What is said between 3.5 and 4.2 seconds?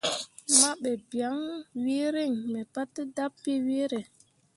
weere.